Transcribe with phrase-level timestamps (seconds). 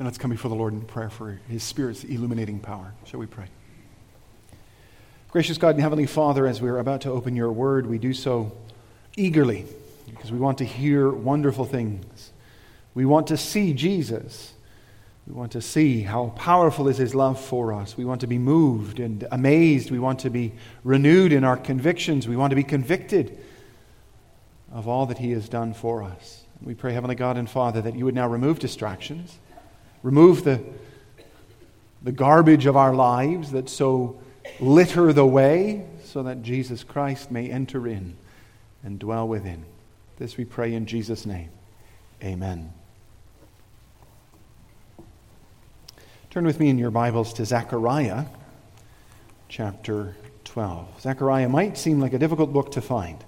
[0.00, 2.94] And let's come before the Lord in prayer for his Spirit's illuminating power.
[3.04, 3.48] Shall we pray?
[5.28, 8.14] Gracious God and Heavenly Father, as we are about to open your word, we do
[8.14, 8.50] so
[9.18, 9.66] eagerly
[10.06, 12.32] because we want to hear wonderful things.
[12.94, 14.54] We want to see Jesus.
[15.26, 17.98] We want to see how powerful is his love for us.
[17.98, 19.90] We want to be moved and amazed.
[19.90, 22.26] We want to be renewed in our convictions.
[22.26, 23.38] We want to be convicted
[24.72, 26.44] of all that he has done for us.
[26.62, 29.38] We pray, Heavenly God and Father, that you would now remove distractions
[30.02, 30.62] Remove the,
[32.02, 34.18] the garbage of our lives that so
[34.58, 38.16] litter the way so that Jesus Christ may enter in
[38.82, 39.64] and dwell within.
[40.18, 41.50] This we pray in Jesus' name.
[42.22, 42.72] Amen.
[46.30, 48.24] Turn with me in your Bibles to Zechariah
[49.48, 50.14] chapter
[50.44, 51.00] 12.
[51.00, 53.18] Zechariah might seem like a difficult book to find.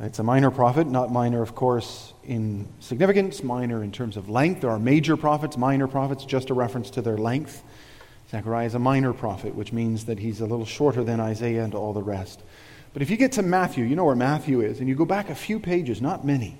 [0.00, 4.60] It's a minor prophet, not minor, of course, in significance, minor in terms of length.
[4.60, 7.62] There are major prophets, minor prophets, just a reference to their length.
[8.30, 11.74] Zechariah is a minor prophet, which means that he's a little shorter than Isaiah and
[11.74, 12.42] all the rest.
[12.92, 15.30] But if you get to Matthew, you know where Matthew is, and you go back
[15.30, 16.56] a few pages, not many,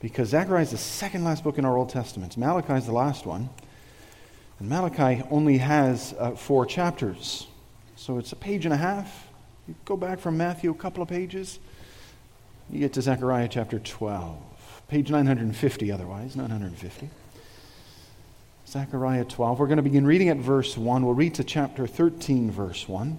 [0.00, 2.36] because Zechariah is the second last book in our Old Testament.
[2.36, 3.48] Malachi is the last one.
[4.58, 7.46] And Malachi only has uh, four chapters.
[7.96, 9.28] So it's a page and a half.
[9.66, 11.58] You go back from Matthew a couple of pages.
[12.70, 14.36] You get to Zechariah chapter 12,
[14.88, 17.10] page 950 otherwise, 950.
[18.66, 19.58] Zechariah 12.
[19.58, 21.04] We're going to begin reading at verse 1.
[21.04, 23.18] We'll read to chapter 13, verse 1.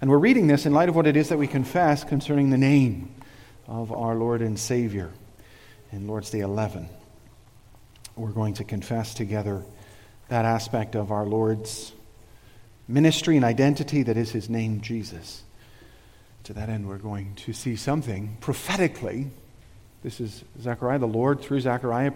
[0.00, 2.58] And we're reading this in light of what it is that we confess concerning the
[2.58, 3.14] name
[3.66, 5.10] of our Lord and Savior
[5.92, 6.88] in Lord's Day 11.
[8.16, 9.62] We're going to confess together
[10.28, 11.92] that aspect of our Lord's
[12.88, 15.42] ministry and identity that is his name, Jesus.
[16.44, 19.30] To that end, we're going to see something prophetically.
[20.02, 22.12] This is Zechariah, the Lord through Zechariah,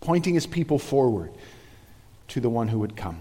[0.00, 1.32] pointing his people forward
[2.28, 3.20] to the one who would come.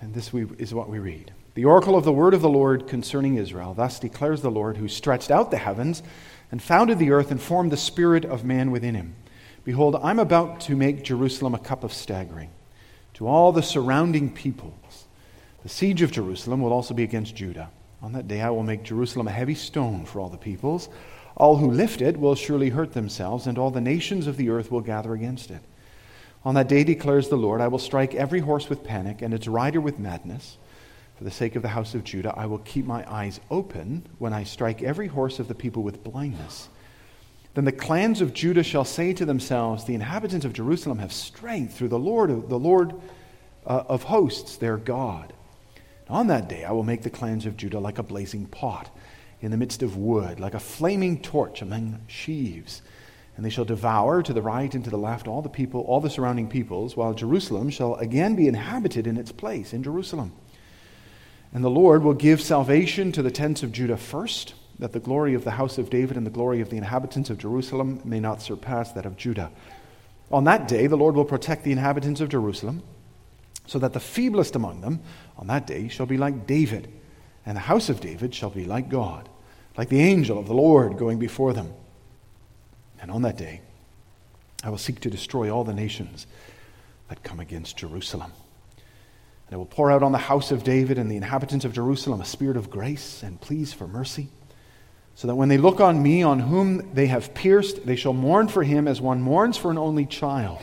[0.00, 1.32] And this we, is what we read.
[1.54, 3.74] The oracle of the word of the Lord concerning Israel.
[3.74, 6.02] Thus declares the Lord, who stretched out the heavens
[6.52, 9.16] and founded the earth and formed the spirit of man within him.
[9.64, 12.50] Behold, I'm about to make Jerusalem a cup of staggering
[13.14, 15.06] to all the surrounding peoples.
[15.62, 17.70] The siege of Jerusalem will also be against Judah.
[18.00, 20.88] On that day I will make Jerusalem a heavy stone for all the peoples.
[21.38, 24.72] All who lift it will surely hurt themselves, and all the nations of the earth
[24.72, 25.62] will gather against it.
[26.44, 29.46] On that day, declares the Lord, I will strike every horse with panic and its
[29.46, 30.58] rider with madness.
[31.16, 34.32] For the sake of the house of Judah, I will keep my eyes open when
[34.32, 36.68] I strike every horse of the people with blindness.
[37.54, 41.74] Then the clans of Judah shall say to themselves, The inhabitants of Jerusalem have strength
[41.74, 42.94] through the Lord, the Lord
[43.64, 45.32] uh, of hosts, their God.
[46.08, 48.90] On that day I will make the clans of Judah like a blazing pot
[49.40, 52.82] in the midst of wood, like a flaming torch among sheaves.
[53.36, 56.00] And they shall devour to the right and to the left all the people, all
[56.00, 60.32] the surrounding peoples, while Jerusalem shall again be inhabited in its place in Jerusalem.
[61.52, 65.34] And the Lord will give salvation to the tents of Judah first, that the glory
[65.34, 68.42] of the house of David and the glory of the inhabitants of Jerusalem may not
[68.42, 69.50] surpass that of Judah.
[70.30, 72.82] On that day, the Lord will protect the inhabitants of Jerusalem
[73.66, 75.00] so that the feeblest among them
[75.36, 76.92] on that day shall be like David,
[77.48, 79.26] and the house of David shall be like God,
[79.78, 81.72] like the angel of the Lord going before them.
[83.00, 83.62] And on that day
[84.62, 86.26] I will seek to destroy all the nations
[87.08, 88.32] that come against Jerusalem.
[89.46, 92.20] And I will pour out on the house of David and the inhabitants of Jerusalem
[92.20, 94.28] a spirit of grace and pleas for mercy,
[95.14, 98.48] so that when they look on me, on whom they have pierced, they shall mourn
[98.48, 100.58] for him as one mourns for an only child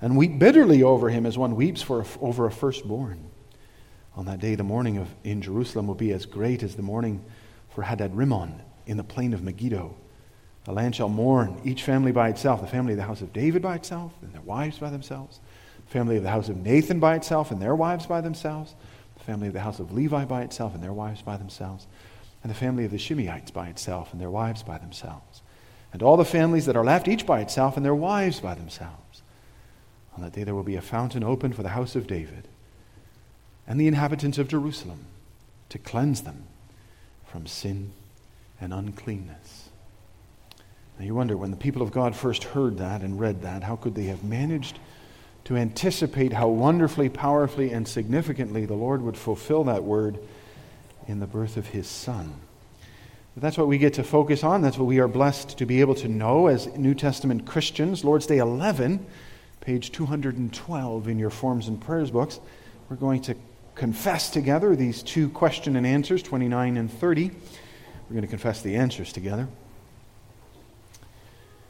[0.00, 3.30] and weep bitterly over him as one weeps for a, over a firstborn.
[4.16, 7.22] On that day, the mourning of, in Jerusalem will be as great as the mourning
[7.68, 9.94] for Hadad Rimmon in the plain of Megiddo.
[10.64, 13.60] The land shall mourn, each family by itself, the family of the house of David
[13.60, 15.40] by itself, and their wives by themselves,
[15.84, 18.74] the family of the house of Nathan by itself, and their wives by themselves,
[19.16, 21.86] the family of the house of Levi by itself, and their wives by themselves,
[22.42, 25.42] and the family of the Shimeites by itself, and their wives by themselves,
[25.92, 29.22] and all the families that are left, each by itself, and their wives by themselves.
[30.16, 32.48] On that day there will be a fountain opened for the house of David
[33.66, 35.06] and the inhabitants of Jerusalem
[35.68, 36.44] to cleanse them
[37.26, 37.92] from sin
[38.60, 39.68] and uncleanness.
[40.98, 43.76] Now you wonder, when the people of God first heard that and read that, how
[43.76, 44.78] could they have managed
[45.44, 50.18] to anticipate how wonderfully, powerfully, and significantly the Lord would fulfill that word
[51.06, 52.34] in the birth of his Son?
[53.36, 54.62] That's what we get to focus on.
[54.62, 58.02] That's what we are blessed to be able to know as New Testament Christians.
[58.02, 59.04] Lord's Day 11
[59.60, 62.40] page 212 in your forms and prayers books.
[62.88, 63.34] We're going to
[63.76, 67.30] confess together these two question and answers, 29 and 30.
[67.30, 69.46] We're going to confess the answers together.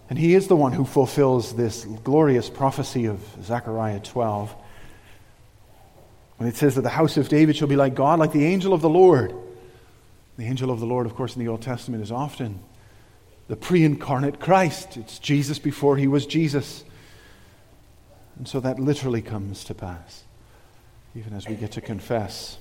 [0.08, 4.54] And he is the one who fulfills this glorious prophecy of Zechariah 12
[6.36, 8.72] when it says that the house of David shall be like God, like the angel
[8.72, 9.34] of the Lord.
[10.36, 12.60] The angel of the Lord, of course, in the Old Testament is often
[13.48, 14.96] the pre incarnate Christ.
[14.96, 16.84] It's Jesus before he was Jesus.
[18.36, 20.24] And so that literally comes to pass,
[21.16, 22.58] even as we get to confess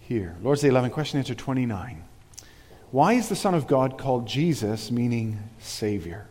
[0.00, 0.36] here.
[0.42, 2.02] Lord's Day 11, question answer 29.
[2.90, 6.26] Why is the Son of God called Jesus, meaning Savior?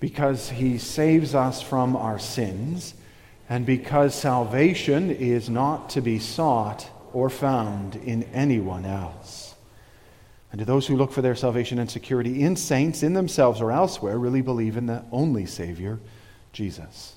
[0.00, 2.94] Because he saves us from our sins,
[3.50, 9.54] and because salvation is not to be sought or found in anyone else.
[10.50, 13.70] And do those who look for their salvation and security in saints, in themselves, or
[13.70, 15.98] elsewhere, really believe in the only Savior,
[16.54, 17.14] Jesus.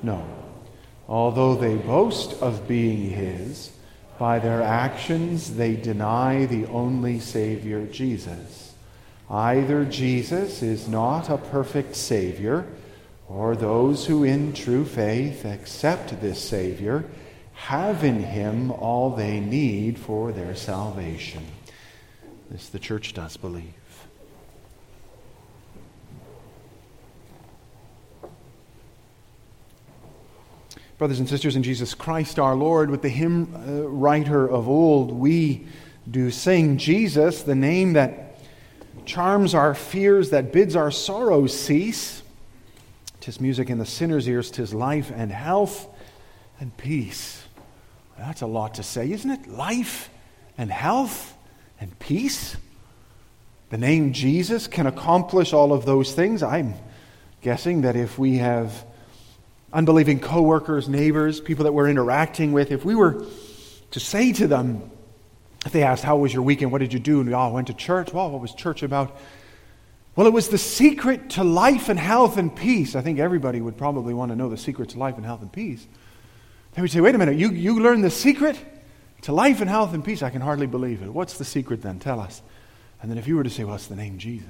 [0.00, 0.24] No.
[1.08, 3.70] Although they boast of being His,
[4.18, 8.74] by their actions they deny the only Savior, Jesus.
[9.28, 12.66] Either Jesus is not a perfect Savior,
[13.28, 17.04] or those who in true faith accept this Savior
[17.54, 21.44] have in Him all they need for their salvation.
[22.50, 23.83] This the church does believe.
[31.04, 35.12] Brothers and sisters in Jesus Christ our Lord, with the hymn uh, writer of old,
[35.12, 35.66] we
[36.10, 38.38] do sing Jesus, the name that
[39.04, 42.22] charms our fears, that bids our sorrows cease.
[43.20, 45.86] Tis music in the sinner's ears, tis life and health
[46.58, 47.44] and peace.
[48.16, 49.46] That's a lot to say, isn't it?
[49.46, 50.08] Life
[50.56, 51.36] and health
[51.78, 52.56] and peace.
[53.68, 56.42] The name Jesus can accomplish all of those things.
[56.42, 56.72] I'm
[57.42, 58.86] guessing that if we have
[59.74, 63.26] unbelieving coworkers, neighbors, people that we're interacting with, if we were
[63.90, 64.90] to say to them,
[65.66, 66.72] if they asked, How was your weekend?
[66.72, 67.20] What did you do?
[67.20, 68.12] And we all went to church.
[68.12, 69.16] Well, what was church about?
[70.16, 72.94] Well, it was the secret to life and health and peace.
[72.94, 75.52] I think everybody would probably want to know the secret to life and health and
[75.52, 75.84] peace.
[76.74, 78.56] They would say, Wait a minute, you, you learned the secret
[79.22, 80.22] to life and health and peace?
[80.22, 81.08] I can hardly believe it.
[81.08, 81.98] What's the secret then?
[81.98, 82.42] Tell us.
[83.02, 84.46] And then if you were to say, What's the name Jesus?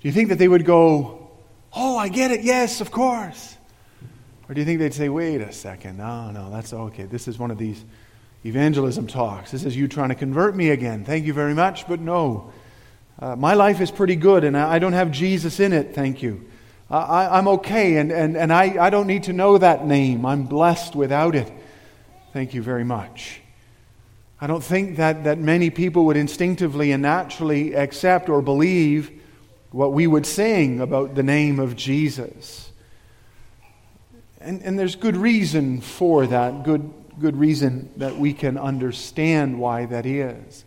[0.00, 1.27] Do you think that they would go,
[1.74, 2.42] Oh, I get it.
[2.42, 3.56] Yes, of course.
[4.48, 5.98] Or do you think they'd say, wait a second.
[5.98, 7.04] No, no, that's okay.
[7.04, 7.84] This is one of these
[8.44, 9.50] evangelism talks.
[9.50, 11.04] This is you trying to convert me again.
[11.04, 12.52] Thank you very much, but no.
[13.18, 16.22] Uh, my life is pretty good, and I, I, don't have Jesus in it, thank
[16.22, 16.48] you.
[16.88, 20.24] I, am okay, and, and, and I, I don't need to know that name.
[20.24, 21.52] I'm blessed without it.
[22.32, 23.40] Thank you very much.
[24.40, 29.17] I don't think that, that many people would instinctively and naturally accept or believe
[29.70, 32.70] what we would sing about the name of Jesus.
[34.40, 39.86] And, and there's good reason for that, good, good reason that we can understand why
[39.86, 40.64] that is.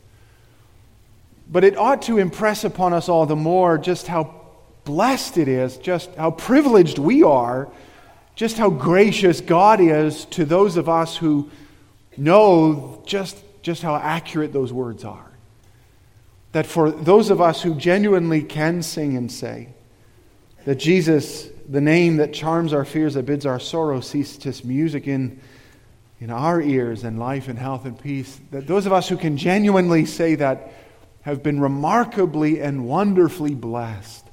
[1.49, 4.35] But it ought to impress upon us all the more just how
[4.83, 7.69] blessed it is, just how privileged we are,
[8.35, 11.49] just how gracious God is to those of us who
[12.17, 15.30] know just, just how accurate those words are
[16.51, 19.69] that for those of us who genuinely can sing and say
[20.65, 25.07] that Jesus, the name that charms our fears, that bids our sorrow, cease just music
[25.07, 25.39] in,
[26.19, 29.37] in our ears and life and health and peace, that those of us who can
[29.37, 30.71] genuinely say that
[31.21, 34.27] have been remarkably and wonderfully blessed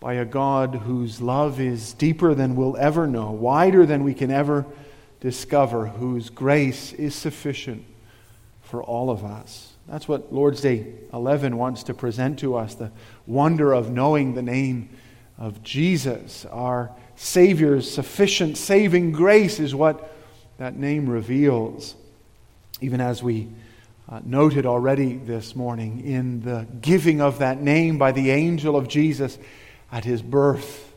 [0.00, 4.30] by a God whose love is deeper than we'll ever know, wider than we can
[4.30, 4.66] ever
[5.20, 7.84] discover, whose grace is sufficient
[8.62, 9.71] for all of us.
[9.88, 12.90] That's what Lord's Day 11 wants to present to us the
[13.26, 14.88] wonder of knowing the name
[15.38, 16.46] of Jesus.
[16.46, 20.14] Our Savior's sufficient saving grace is what
[20.58, 21.96] that name reveals.
[22.80, 23.48] Even as we
[24.08, 28.88] uh, noted already this morning in the giving of that name by the angel of
[28.88, 29.38] Jesus
[29.90, 30.92] at his birth.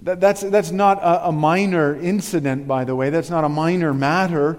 [0.00, 3.10] That, that's, that's not a, a minor incident, by the way.
[3.10, 4.58] That's not a minor matter.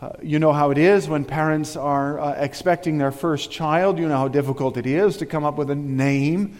[0.00, 3.98] Uh, you know how it is when parents are uh, expecting their first child.
[3.98, 6.58] You know how difficult it is to come up with a name.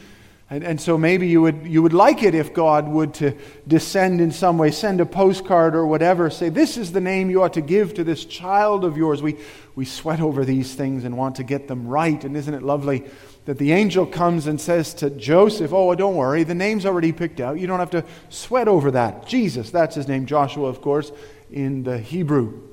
[0.50, 3.34] And, and so maybe you would, you would like it if God would to
[3.66, 7.42] descend in some way, send a postcard or whatever, say, This is the name you
[7.42, 9.22] ought to give to this child of yours.
[9.22, 9.38] We,
[9.74, 12.22] we sweat over these things and want to get them right.
[12.22, 13.04] And isn't it lovely
[13.46, 17.40] that the angel comes and says to Joseph, Oh, don't worry, the name's already picked
[17.40, 17.58] out.
[17.58, 19.26] You don't have to sweat over that.
[19.26, 20.26] Jesus, that's his name.
[20.26, 21.10] Joshua, of course,
[21.50, 22.69] in the Hebrew.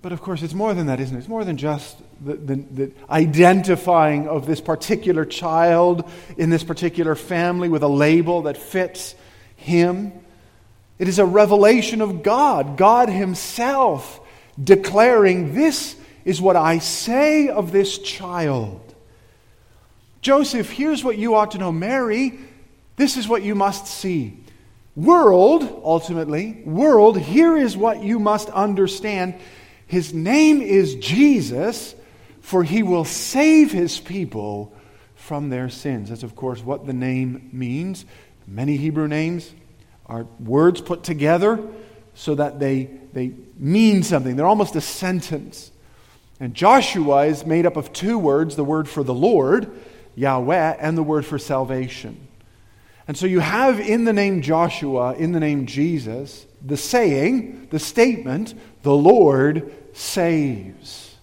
[0.00, 1.18] But of course, it's more than that, isn't it?
[1.18, 7.14] It's more than just the, the, the, identifying of this particular child in this particular
[7.14, 9.14] family with a label that fits
[9.56, 10.12] him.
[10.98, 14.20] It is a revelation of God, God Himself
[14.62, 18.94] declaring, This is what I say of this child.
[20.20, 21.72] Joseph, here's what you ought to know.
[21.72, 22.38] Mary,
[22.96, 24.38] this is what you must see.
[24.96, 29.34] World, ultimately, world, here is what you must understand.
[29.88, 31.94] His name is Jesus,
[32.40, 34.72] for he will save his people
[35.14, 36.10] from their sins.
[36.10, 38.04] That's, of course, what the name means.
[38.46, 39.50] Many Hebrew names
[40.06, 41.58] are words put together
[42.14, 44.36] so that they, they mean something.
[44.36, 45.72] They're almost a sentence.
[46.38, 49.70] And Joshua is made up of two words the word for the Lord,
[50.14, 52.28] Yahweh, and the word for salvation.
[53.06, 57.78] And so you have in the name Joshua, in the name Jesus, the saying, the
[57.78, 61.16] statement, the Lord saves.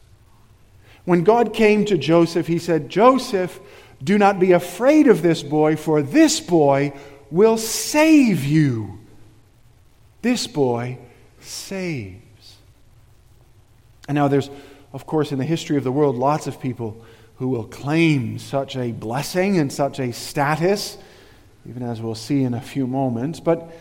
[1.05, 3.59] When God came to Joseph, he said, Joseph,
[4.03, 6.93] do not be afraid of this boy, for this boy
[7.29, 8.99] will save you.
[10.21, 10.97] This boy
[11.39, 12.57] saves.
[14.07, 14.49] And now there's,
[14.93, 17.03] of course, in the history of the world, lots of people
[17.37, 20.97] who will claim such a blessing and such a status
[21.67, 23.39] even as we'll see in a few moments.
[23.39, 23.71] But,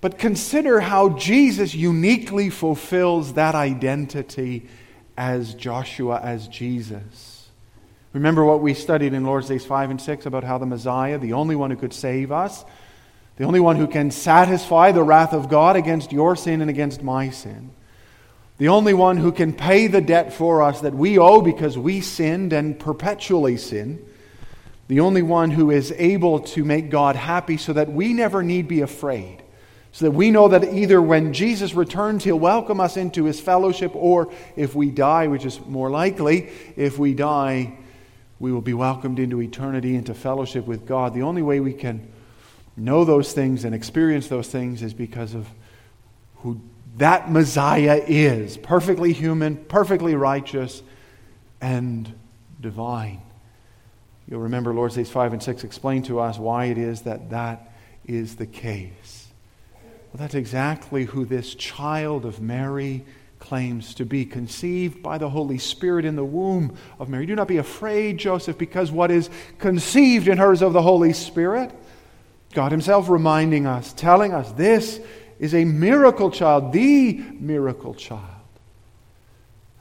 [0.00, 4.68] but consider how Jesus uniquely fulfills that identity
[5.16, 7.48] as Joshua, as Jesus.
[8.12, 11.34] Remember what we studied in Lord's Days 5 and 6 about how the Messiah, the
[11.34, 12.64] only one who could save us,
[13.36, 17.02] the only one who can satisfy the wrath of God against your sin and against
[17.02, 17.70] my sin,
[18.58, 22.00] the only one who can pay the debt for us that we owe because we
[22.00, 24.04] sinned and perpetually sin
[24.90, 28.66] the only one who is able to make God happy so that we never need
[28.66, 29.40] be afraid.
[29.92, 33.92] So that we know that either when Jesus returns, he'll welcome us into his fellowship,
[33.94, 37.76] or if we die, which is more likely, if we die,
[38.38, 41.12] we will be welcomed into eternity, into fellowship with God.
[41.12, 42.08] The only way we can
[42.76, 45.48] know those things and experience those things is because of
[46.36, 46.60] who
[46.96, 50.82] that Messiah is perfectly human, perfectly righteous,
[51.60, 52.12] and
[52.60, 53.22] divine.
[54.28, 57.72] You'll remember Lord's Days 5 and 6 explain to us why it is that that
[58.06, 58.92] is the case.
[60.12, 63.04] Well, that's exactly who this child of Mary
[63.38, 67.26] claims to be, conceived by the Holy Spirit in the womb of Mary.
[67.26, 71.12] Do not be afraid, Joseph, because what is conceived in her is of the Holy
[71.12, 71.72] Spirit.
[72.52, 75.00] God Himself reminding us, telling us this
[75.38, 78.24] is a miracle child, the miracle child.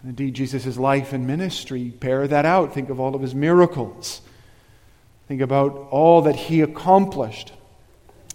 [0.02, 2.74] And indeed, Jesus' life and ministry bear that out.
[2.74, 4.22] Think of all of His miracles.
[5.30, 7.54] Think about all that he accomplished.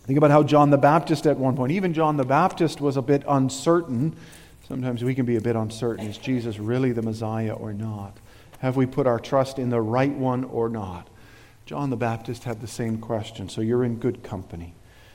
[0.05, 3.03] Think about how John the Baptist at one point, even John the Baptist was a
[3.03, 4.15] bit uncertain.
[4.69, 6.07] Sometimes we can be a bit uncertain.
[6.07, 8.19] Is Jesus really the Messiah or not?
[8.59, 11.09] Have we put our trust in the right one or not?
[11.65, 14.75] John the Baptist had the same question, so you're in good company.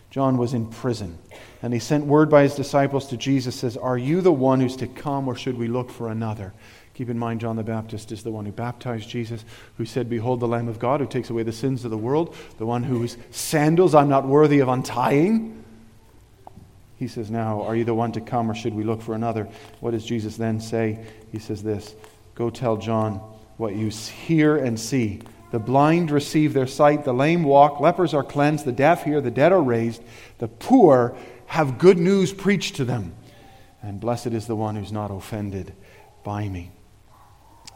[0.09, 1.19] John was in prison,
[1.61, 4.75] and he sent word by his disciples to Jesus says, "Are you the one who's
[4.77, 6.53] to come or should we look for another?"
[6.99, 9.45] Keep in mind, John the Baptist is the one who baptized Jesus,
[9.77, 12.35] who said, Behold the Lamb of God who takes away the sins of the world,
[12.57, 15.63] the one whose sandals I'm not worthy of untying.
[16.97, 19.47] He says, Now, are you the one to come, or should we look for another?
[19.79, 20.99] What does Jesus then say?
[21.31, 21.95] He says this
[22.35, 23.21] Go tell John
[23.55, 25.21] what you hear and see.
[25.51, 29.31] The blind receive their sight, the lame walk, lepers are cleansed, the deaf hear, the
[29.31, 30.03] dead are raised,
[30.39, 31.15] the poor
[31.45, 33.13] have good news preached to them.
[33.81, 35.71] And blessed is the one who's not offended
[36.25, 36.71] by me.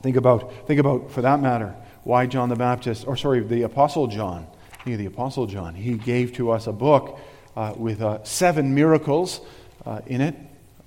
[0.04, 4.08] Think about, think about, for that matter, why John the Baptist, or sorry, the Apostle
[4.08, 4.46] John.
[4.86, 5.76] The Apostle John.
[5.76, 7.22] He gave to us a book
[7.56, 9.40] uh, with uh, seven miracles
[9.86, 10.36] uh, in it.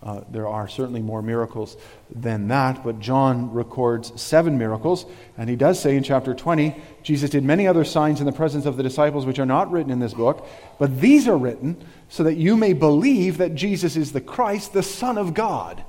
[0.03, 1.79] Uh, there are certainly more miracles
[2.15, 5.07] than that, but John records seven miracles.
[5.39, 8.67] And he does say in chapter 20 Jesus did many other signs in the presence
[8.67, 10.47] of the disciples which are not written in this book,
[10.79, 14.83] but these are written so that you may believe that Jesus is the Christ, the
[14.83, 15.83] Son of God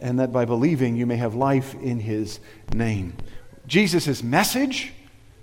[0.00, 2.40] and that by believing you may have life in his
[2.74, 3.14] name.
[3.66, 4.92] Jesus' message,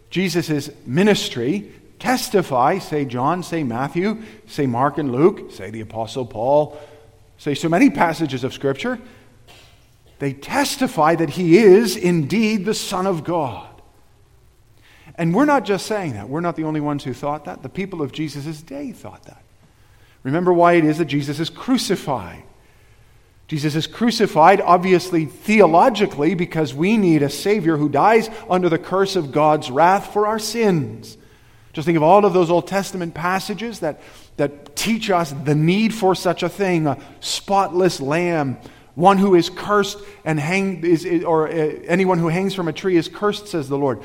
[0.10, 6.78] Jesus' ministry testify, say John, say Matthew, say Mark and Luke, say the Apostle Paul,
[7.38, 9.00] say so many passages of Scripture.
[10.20, 13.70] They testify that he is indeed the Son of God.
[15.16, 16.30] And we're not just saying that.
[16.30, 17.62] We're not the only ones who thought that.
[17.62, 19.44] The people of Jesus' day thought that.
[20.24, 22.44] Remember why it is that Jesus is crucified.
[23.54, 29.16] Jesus is crucified, obviously theologically, because we need a Savior who dies under the curse
[29.16, 31.20] of God's wrath for our sins.
[31.72, 34.02] Just think of all of those Old Testament passages that,
[34.38, 38.58] that teach us the need for such a thing a spotless lamb,
[38.96, 42.98] one who is cursed and hang, is, or uh, anyone who hangs from a tree
[42.98, 44.02] is cursed, says the Lord.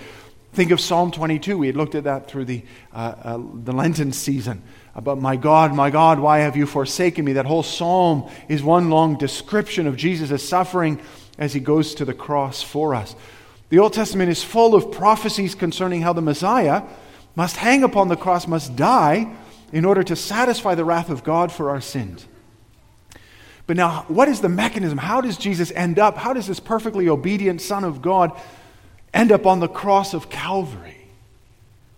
[0.52, 1.56] Think of Psalm 22.
[1.56, 4.62] We had looked at that through the, uh, uh, the Lenten season
[4.98, 7.34] about my God, my God, why have you forsaken me?
[7.34, 11.00] That whole psalm is one long description of Jesus' suffering
[11.38, 13.14] as he goes to the cross for us.
[13.68, 16.82] The Old Testament is full of prophecies concerning how the Messiah
[17.36, 19.32] must hang upon the cross, must die
[19.72, 22.26] in order to satisfy the wrath of God for our sins.
[23.68, 24.98] But now, what is the mechanism?
[24.98, 26.16] How does Jesus end up?
[26.16, 28.32] How does this perfectly obedient Son of God
[29.14, 30.97] end up on the cross of Calvary?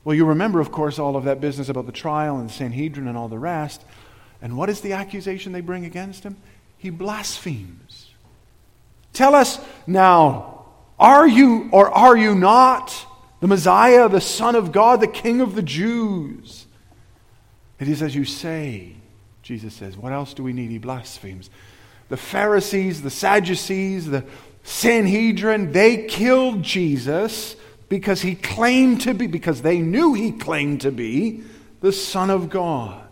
[0.05, 3.07] Well, you remember, of course, all of that business about the trial and the Sanhedrin
[3.07, 3.85] and all the rest.
[4.41, 6.37] And what is the accusation they bring against him?
[6.79, 8.11] He blasphemes.
[9.13, 10.65] Tell us now,
[10.99, 13.07] are you or are you not
[13.41, 16.67] the Messiah, the Son of God, the King of the Jews?
[17.79, 18.95] It is as you say,
[19.43, 19.97] Jesus says.
[19.97, 20.71] What else do we need?
[20.71, 21.51] He blasphemes.
[22.09, 24.25] The Pharisees, the Sadducees, the
[24.63, 27.57] Sanhedrin, they killed Jesus
[27.91, 31.43] because he claimed to be, because they knew he claimed to be
[31.81, 33.07] the Son of God.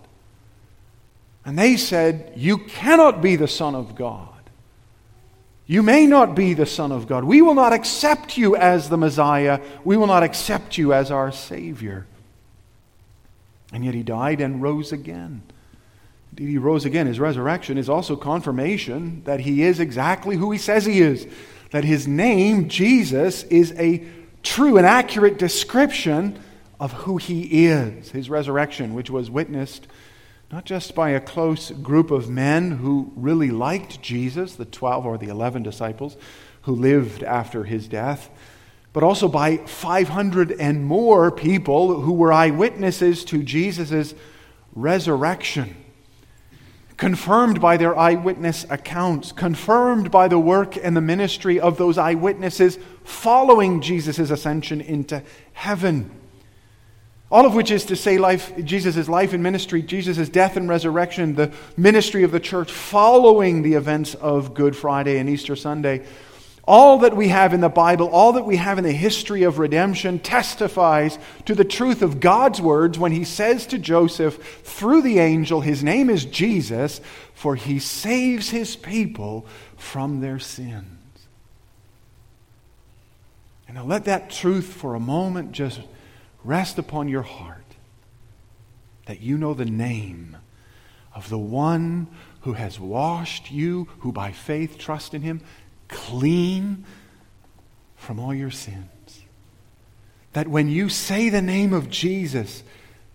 [1.45, 4.29] And they said, You cannot be the Son of God.
[5.67, 7.25] You may not be the Son of God.
[7.25, 9.61] We will not accept you as the Messiah.
[9.85, 12.07] We will not accept you as our Savior.
[13.73, 15.43] And yet he died and rose again.
[16.31, 17.07] Indeed, he rose again.
[17.09, 21.27] His resurrection is also confirmation that he is exactly who he says he is.
[21.73, 24.07] That his name, Jesus, is a
[24.43, 26.39] true and accurate description
[26.81, 28.11] of who he is.
[28.11, 29.87] His resurrection, which was witnessed
[30.51, 35.19] not just by a close group of men who really liked Jesus, the 12 or
[35.19, 36.17] the 11 disciples
[36.63, 38.31] who lived after his death,
[38.95, 44.15] but also by 500 and more people who were eyewitnesses to Jesus'
[44.75, 45.77] resurrection
[46.99, 52.77] confirmed by their eyewitness accounts, confirmed by the work and the ministry of those eyewitnesses
[53.09, 55.23] following Jesus' ascension into
[55.53, 56.11] heaven.
[57.31, 61.35] All of which is to say, life, Jesus' life and ministry, Jesus' death and resurrection,
[61.35, 66.05] the ministry of the church following the events of Good Friday and Easter Sunday
[66.69, 69.59] all that we have in the Bible, all that we have in the history of
[69.59, 75.19] redemption testifies to the truth of God's words when he says to Joseph through the
[75.19, 77.01] angel, His name is Jesus,
[77.33, 79.47] for he saves his people
[79.79, 80.98] from their sins.
[83.69, 85.81] And now let that truth for a moment just
[86.43, 87.65] rest upon your heart
[89.05, 90.37] that you know the name
[91.15, 92.09] of the one
[92.43, 95.41] who has washed you, who by faith trust in him,
[95.89, 96.85] clean
[97.97, 99.23] from all your sins.
[100.33, 102.63] That when you say the name of Jesus,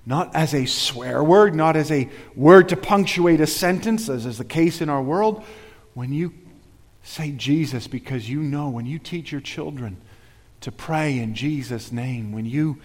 [0.05, 4.37] not as a swear word, not as a word to punctuate a sentence, as is
[4.37, 5.43] the case in our world,
[5.93, 6.33] when you
[7.03, 9.97] say Jesus because you know, when you teach your children
[10.63, 12.79] to pray in Jesus' name, when you,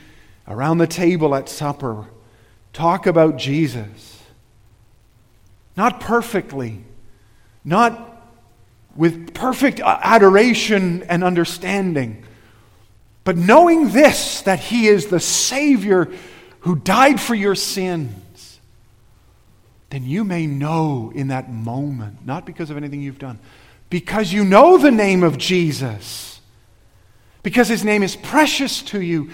[0.49, 2.07] around the table at supper,
[2.73, 4.21] talk about Jesus,
[5.77, 6.83] not perfectly,
[7.64, 8.21] not
[8.97, 12.25] with perfect adoration and understanding.
[13.23, 16.11] But knowing this, that He is the Savior
[16.61, 18.59] who died for your sins,
[19.91, 23.38] then you may know in that moment, not because of anything you've done,
[23.88, 26.38] because you know the name of Jesus,
[27.42, 29.31] because His name is precious to you,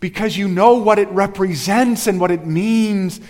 [0.00, 3.20] because you know what it represents and what it means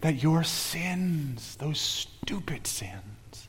[0.00, 3.48] that your sins, those stupid sins,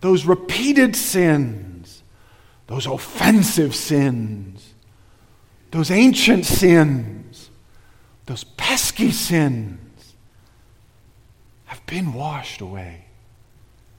[0.00, 2.02] those repeated sins,
[2.66, 4.74] those offensive sins,
[5.70, 7.50] those ancient sins,
[8.26, 10.14] those pesky sins
[11.66, 13.04] have been washed away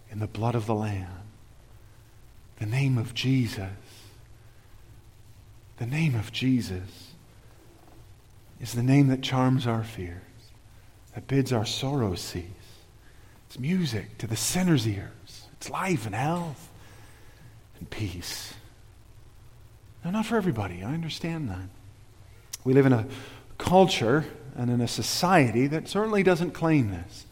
[0.10, 1.08] in the blood of the Lamb.
[2.60, 3.70] The name of Jesus.
[5.82, 7.14] The name of Jesus
[8.60, 10.22] is the name that charms our fears,
[11.16, 12.46] that bids our sorrows cease.
[13.48, 16.70] It's music to the sinner's ears, it's life and health
[17.80, 18.54] and peace.
[20.06, 20.84] Now, not for everybody.
[20.84, 21.68] I understand that.
[22.64, 23.08] We live in a
[23.58, 27.26] culture and in a society that certainly doesn't claim this.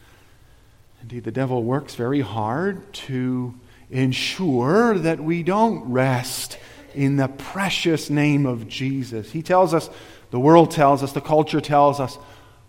[1.03, 3.53] Indeed, the devil works very hard to
[3.91, 6.57] ensure that we don't rest
[6.95, 9.31] in the precious name of Jesus.
[9.31, 9.89] He tells us,
[10.31, 12.17] the world tells us, the culture tells us,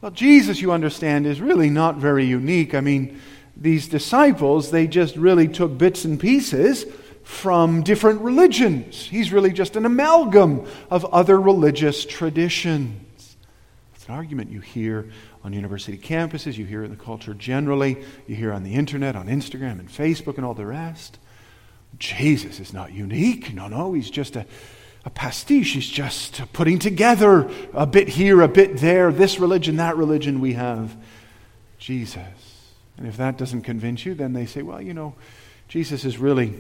[0.01, 2.75] well, Jesus, you understand, is really not very unique.
[2.75, 3.21] I mean,
[3.57, 6.87] these disciples, they just really took bits and pieces
[7.23, 9.05] from different religions.
[9.05, 13.37] He's really just an amalgam of other religious traditions.
[13.95, 15.11] It's an argument you hear
[15.45, 19.27] on university campuses, you hear in the culture generally, you hear on the internet, on
[19.27, 21.19] Instagram and Facebook and all the rest.
[21.99, 23.53] Jesus is not unique.
[23.53, 24.47] No, no, he's just a,
[25.05, 25.75] a pastiche.
[25.75, 30.55] He's just putting together a bit here, a bit there, this religion, that religion we
[30.55, 30.97] have.
[31.79, 32.51] Jesus
[33.01, 35.15] and if that doesn't convince you, then they say, well, you know,
[35.69, 36.53] Jesus is really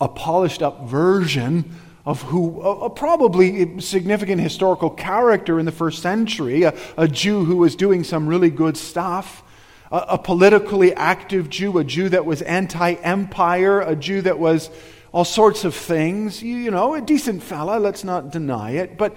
[0.00, 1.74] a polished up version
[2.06, 7.44] of who, a, a probably significant historical character in the first century, a, a Jew
[7.44, 9.42] who was doing some really good stuff,
[9.90, 14.70] a, a politically active Jew, a Jew that was anti empire, a Jew that was
[15.12, 16.42] all sorts of things.
[16.42, 18.98] You, you know, a decent fella, let's not deny it.
[18.98, 19.16] But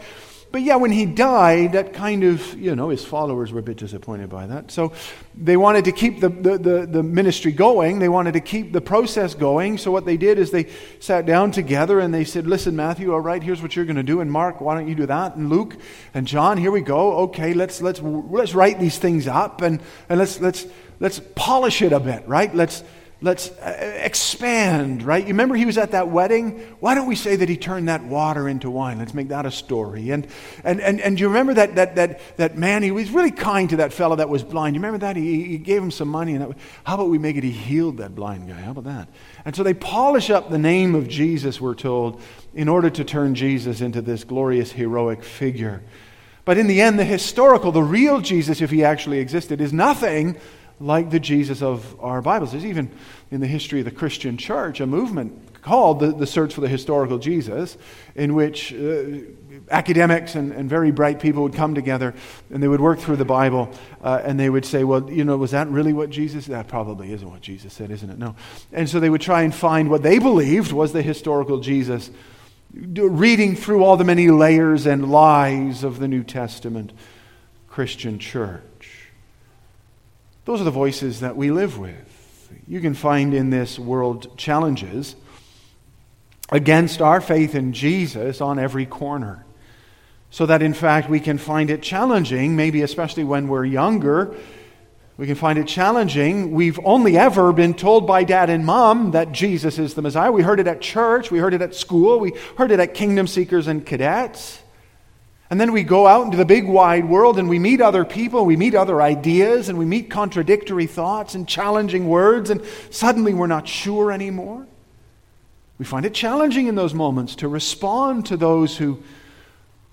[0.49, 3.77] but yeah, when he died, that kind of, you know, his followers were a bit
[3.77, 4.71] disappointed by that.
[4.71, 4.93] So
[5.35, 7.99] they wanted to keep the, the, the, the, ministry going.
[7.99, 9.77] They wanted to keep the process going.
[9.77, 13.19] So what they did is they sat down together and they said, Listen, Matthew, all
[13.19, 14.21] right, here's what you're going to do.
[14.21, 15.35] And Mark, why don't you do that?
[15.35, 15.75] And Luke
[16.13, 17.17] and John, here we go.
[17.17, 20.65] Okay, let's, let's, let's write these things up and, and let's, let's,
[21.01, 22.55] let's polish it a bit, right?
[22.55, 22.83] Let's,
[23.21, 25.23] let's uh, expand, right?
[25.23, 26.59] You remember he was at that wedding?
[26.79, 28.99] Why don't we say that he turned that water into wine?
[28.99, 30.11] Let's make that a story.
[30.11, 30.27] And,
[30.63, 32.83] and, and, and you remember that, that, that, that man?
[32.83, 34.75] He was really kind to that fellow that was blind.
[34.75, 35.15] You remember that?
[35.15, 36.35] He, he gave him some money.
[36.35, 38.61] And that, how about we make it he healed that blind guy?
[38.61, 39.09] How about that?
[39.45, 42.21] And so they polish up the name of Jesus, we're told,
[42.53, 45.81] in order to turn Jesus into this glorious, heroic figure.
[46.45, 50.37] But in the end, the historical, the real Jesus, if he actually existed, is nothing
[50.79, 52.51] like the Jesus of our Bibles.
[52.51, 52.91] There's even
[53.31, 56.67] in the history of the Christian church a movement called the, the Search for the
[56.67, 57.77] Historical Jesus,
[58.15, 59.05] in which uh,
[59.69, 62.13] academics and, and, very bright people would come together
[62.51, 63.69] and they would work through the Bible
[64.01, 67.11] uh, and they would say, well, you know, was that really what Jesus That probably
[67.11, 68.17] isn't what Jesus said, isn't it?
[68.17, 68.35] No.
[68.71, 72.11] And so they would try and find what they believed was the historical Jesus,
[72.71, 76.93] reading through all the many layers and lies of the New Testament
[77.67, 78.61] Christian church.
[80.47, 82.49] Those are the voices that we live with.
[82.69, 85.17] You can find in this world challenges
[86.49, 89.45] against our faith in Jesus on every corner.
[90.29, 94.37] So that in fact we can find it challenging, maybe especially when we're younger.
[95.17, 96.53] We can find it challenging.
[96.53, 100.31] We've only ever been told by dad and mom that Jesus is the Messiah.
[100.31, 103.27] We heard it at church, we heard it at school, we heard it at Kingdom
[103.27, 104.63] Seekers and Cadets.
[105.49, 108.45] And then we go out into the big wide world and we meet other people,
[108.45, 113.47] we meet other ideas, and we meet contradictory thoughts and challenging words, and suddenly we're
[113.47, 114.67] not sure anymore.
[115.79, 119.01] We find it challenging in those moments to respond to those who,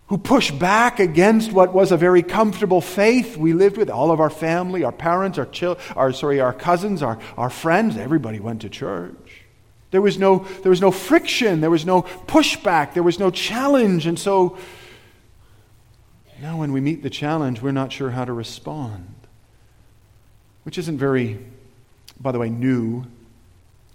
[0.09, 3.91] who push back against what was a very comfortable faith we lived with.
[3.91, 7.97] All of our family, our parents, our, chil- our, sorry, our cousins, our, our friends,
[7.97, 9.43] everybody went to church.
[9.93, 14.07] There was, no, there was no friction, there was no pushback, there was no challenge,
[14.07, 14.59] and so
[16.41, 19.15] now, when we meet the challenge, we're not sure how to respond,
[20.65, 21.39] which isn't very,
[22.21, 23.05] by the way, new.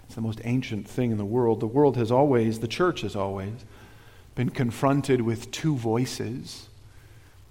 [0.06, 1.60] It's the most ancient thing in the world.
[1.60, 3.54] The world has always, the church has always,
[4.36, 6.70] been confronted with two voices.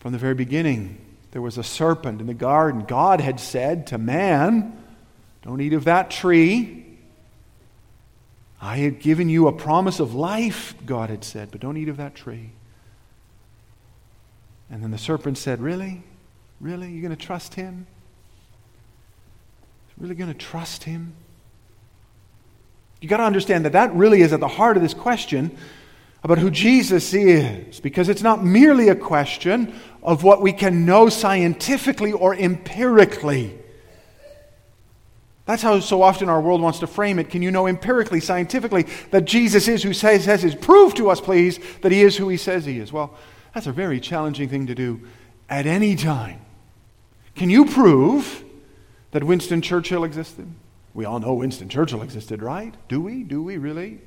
[0.00, 0.98] From the very beginning,
[1.32, 2.84] there was a serpent in the garden.
[2.84, 4.82] God had said to man,
[5.42, 6.86] Don't eat of that tree.
[8.60, 11.98] I had given you a promise of life, God had said, but don't eat of
[11.98, 12.50] that tree.
[14.70, 16.02] And then the serpent said, Really?
[16.60, 16.90] Really?
[16.90, 17.86] You're going to trust him?
[19.96, 21.12] Really going to trust him?
[23.00, 25.56] You got to understand that that really is at the heart of this question
[26.22, 31.08] about who Jesus is, because it's not merely a question of what we can know
[31.08, 33.56] scientifically or empirically.
[35.46, 37.30] That's how so often our world wants to frame it.
[37.30, 40.54] Can you know empirically, scientifically, that Jesus is who says, says is?
[40.54, 42.92] Prove to us, please, that he is who he says he is.
[42.92, 43.16] Well,
[43.54, 45.00] that's a very challenging thing to do
[45.48, 46.40] at any time.
[47.34, 48.44] Can you prove
[49.12, 50.48] that Winston Churchill existed?
[50.94, 52.74] We all know Winston Churchill existed, right?
[52.88, 53.22] Do we?
[53.22, 54.00] Do we really?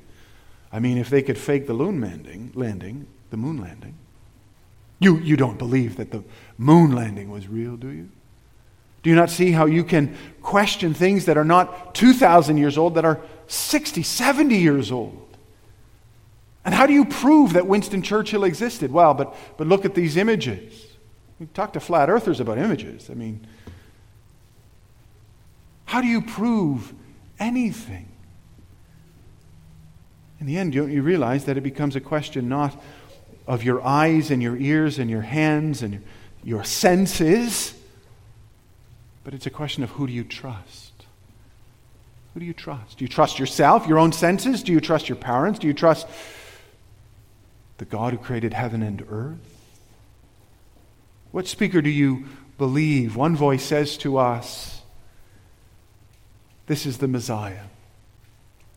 [0.72, 3.94] I mean, if they could fake the moon landing, landing the moon landing,
[4.98, 6.22] you, you don't believe that the
[6.56, 8.08] moon landing was real, do you?
[9.02, 12.94] Do you not see how you can question things that are not 2,000 years old,
[12.94, 15.31] that are 60, 70 years old?
[16.64, 18.92] And how do you prove that Winston Churchill existed?
[18.92, 20.86] Well, but, but look at these images.
[21.40, 23.10] We talk to flat earthers about images.
[23.10, 23.46] I mean,
[25.86, 26.94] how do you prove
[27.38, 28.08] anything?
[30.40, 32.80] In the end, don't you realize that it becomes a question not
[33.46, 36.02] of your eyes and your ears and your hands and your,
[36.44, 37.74] your senses,
[39.24, 40.92] but it's a question of who do you trust?
[42.34, 42.98] Who do you trust?
[42.98, 44.62] Do you trust yourself, your own senses?
[44.62, 45.58] Do you trust your parents?
[45.58, 46.06] Do you trust
[47.78, 49.38] the God who created heaven and earth?
[51.30, 52.26] What speaker do you
[52.58, 53.16] believe?
[53.16, 54.82] One voice says to us,
[56.66, 57.64] This is the Messiah.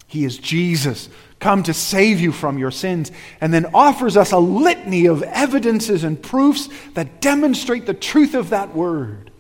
[0.08, 4.38] He is Jesus, come to save you from your sins, and then offers us a
[4.38, 9.31] litany of evidences and proofs that demonstrate the truth of that word.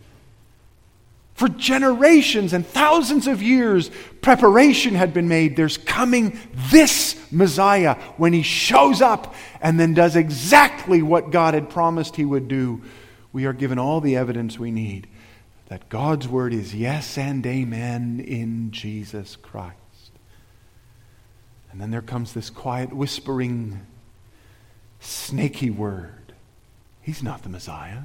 [1.35, 5.57] For generations and thousands of years, preparation had been made.
[5.57, 6.39] There's coming
[6.71, 12.23] this Messiah when he shows up and then does exactly what God had promised he
[12.23, 12.81] would do.
[13.33, 15.07] We are given all the evidence we need
[15.67, 19.75] that God's word is yes and amen in Jesus Christ.
[21.69, 23.85] And then there comes this quiet, whispering,
[25.01, 26.33] snaky word.
[27.01, 28.03] He's not the Messiah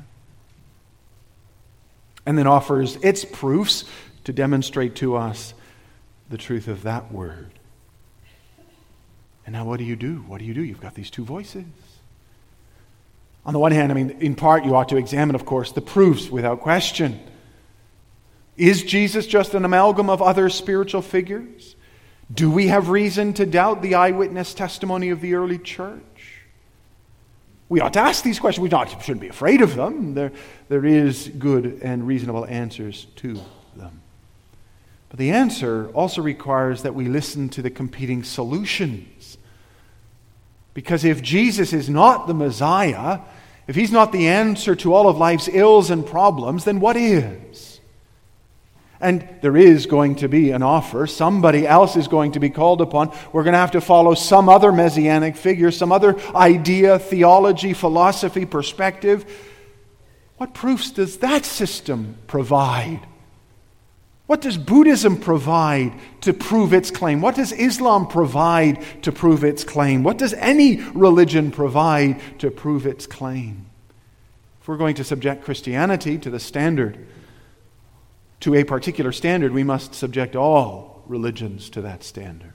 [2.26, 3.85] and then offers its proofs
[4.24, 5.54] to demonstrate to us
[6.28, 7.50] the truth of that word.
[9.46, 10.16] And now, what do you do?
[10.28, 10.62] What do you do?
[10.62, 11.64] You've got these two voices.
[13.44, 15.80] On the one hand, I mean, in part, you ought to examine, of course, the
[15.80, 17.18] proofs without question.
[18.56, 21.74] Is Jesus just an amalgam of other spiritual figures?
[22.33, 26.02] Do we have reason to doubt the eyewitness testimony of the early church?
[27.70, 28.62] We ought to ask these questions.
[28.62, 30.14] We not, shouldn't be afraid of them.
[30.14, 30.33] There,
[30.68, 33.40] there is good and reasonable answers to
[33.76, 34.02] them.
[35.09, 39.38] But the answer also requires that we listen to the competing solutions.
[40.74, 43.20] Because if Jesus is not the Messiah,
[43.68, 47.69] if he's not the answer to all of life's ills and problems, then what is?
[49.00, 51.06] And there is going to be an offer.
[51.06, 53.16] Somebody else is going to be called upon.
[53.32, 58.44] We're going to have to follow some other messianic figure, some other idea, theology, philosophy,
[58.44, 59.24] perspective.
[60.36, 63.00] What proofs does that system provide?
[64.26, 67.20] What does Buddhism provide to prove its claim?
[67.20, 70.04] What does Islam provide to prove its claim?
[70.04, 73.66] What does any religion provide to prove its claim?
[74.60, 77.06] If we're going to subject Christianity to the standard
[78.40, 82.55] to a particular standard, we must subject all religions to that standard.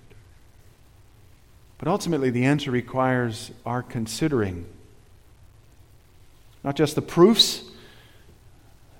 [1.77, 4.65] But ultimately, the answer requires our considering
[6.63, 7.63] not just the proofs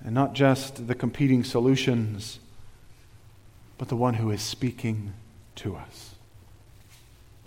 [0.03, 2.39] and not just the competing solutions,
[3.79, 5.13] but the one who is speaking
[5.55, 6.15] to us.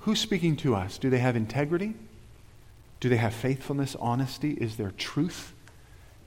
[0.00, 0.98] Who's speaking to us?
[0.98, 1.94] Do they have integrity?
[2.98, 4.52] Do they have faithfulness, honesty?
[4.52, 5.52] Is there truth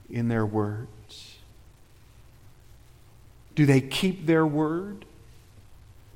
[0.08, 0.88] in their word?
[3.54, 5.04] Do they keep their word?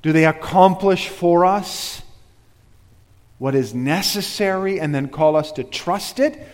[0.01, 2.01] Do they accomplish for us
[3.37, 6.47] what is necessary and then call us to trust it?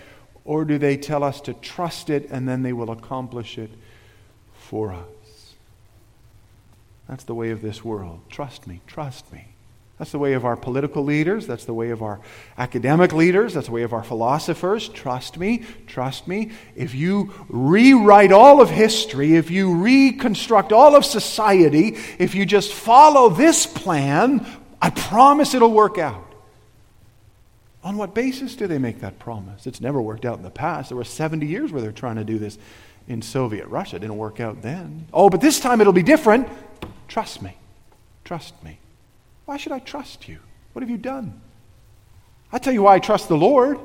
[0.46, 3.72] Or do they tell us to trust it and then they will accomplish it
[4.54, 5.54] for us?
[7.08, 8.22] That's the way of this world.
[8.30, 9.53] Trust me, trust me.
[10.04, 11.48] That's the way of our political leaders.
[11.48, 12.20] That's the way of our
[12.58, 13.54] academic leaders.
[13.54, 14.90] That's the way of our philosophers.
[14.90, 16.52] Trust me, trust me.
[16.76, 22.74] If you rewrite all of history, if you reconstruct all of society, if you just
[22.74, 24.46] follow this plan,
[24.82, 26.34] I promise it'll work out.
[27.82, 29.66] On what basis do they make that promise?
[29.66, 30.90] It's never worked out in the past.
[30.90, 32.58] There were 70 years where they're trying to do this
[33.08, 33.96] in Soviet Russia.
[33.96, 35.08] It didn't work out then.
[35.14, 36.50] Oh, but this time it'll be different.
[37.08, 37.56] Trust me.
[38.26, 38.80] Trust me.
[39.46, 40.40] Why should I trust you?
[40.74, 41.42] What have you done?
[42.52, 43.80] I tell you why I trust the Lord.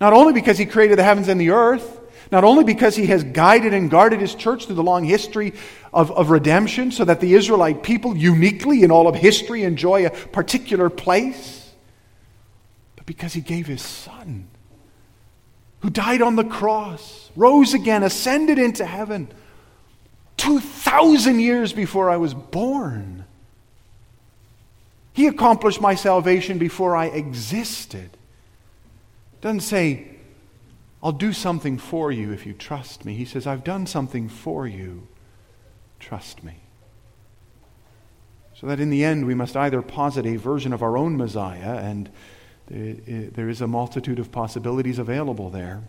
[0.00, 3.22] Not only because He created the heavens and the earth, not only because He has
[3.22, 5.52] guided and guarded His church through the long history
[5.92, 10.10] of, of redemption so that the Israelite people uniquely in all of history enjoy a
[10.10, 11.70] particular place,
[12.96, 14.48] but because He gave His Son,
[15.80, 19.28] who died on the cross, rose again, ascended into heaven
[20.38, 23.21] 2,000 years before I was born
[25.12, 28.16] he accomplished my salvation before I existed.
[29.40, 30.06] Doesn't say,
[31.02, 33.14] I'll do something for you if you trust me.
[33.14, 35.08] He says, I've done something for you.
[35.98, 36.54] Trust me.
[38.54, 41.78] So that in the end, we must either posit a version of our own Messiah,
[41.78, 42.08] and
[42.68, 45.82] there eh, is a multitude of possibilities available there,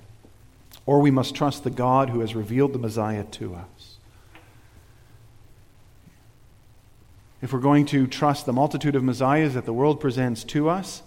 [0.88, 3.93] or we must trust the God who has revealed the Messiah to us.
[7.44, 11.04] If we're going to trust the multitude of messiahs that the world presents to us,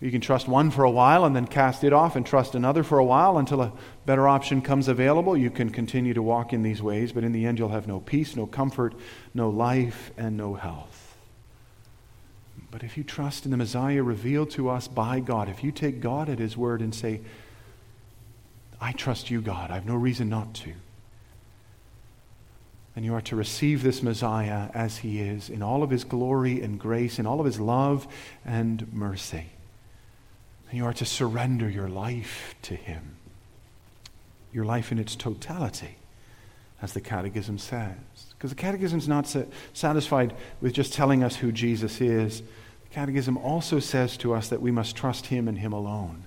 [0.00, 2.82] you can trust one for a while and then cast it off and trust another
[2.82, 3.72] for a while until a
[4.04, 5.36] better option comes available.
[5.36, 8.00] You can continue to walk in these ways, but in the end, you'll have no
[8.00, 8.94] peace, no comfort,
[9.32, 11.16] no life, and no health.
[12.72, 16.00] But if you trust in the Messiah revealed to us by God, if you take
[16.00, 17.20] God at His word and say,
[18.80, 20.72] I trust you, God, I have no reason not to
[22.94, 26.60] and you are to receive this Messiah as he is, in all of his glory
[26.60, 28.06] and grace, in all of his love
[28.44, 29.46] and mercy.
[30.68, 33.16] And you are to surrender your life to him,
[34.52, 35.96] your life in its totality,
[36.82, 37.96] as the Catechism says.
[38.36, 39.34] Because the Catechism is not
[39.72, 42.40] satisfied with just telling us who Jesus is.
[42.40, 46.24] The Catechism also says to us that we must trust him and him alone.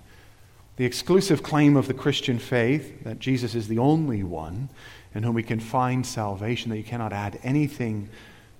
[0.77, 4.69] The exclusive claim of the Christian faith that Jesus is the only one
[5.15, 8.09] in whom we can find salvation, that you cannot add anything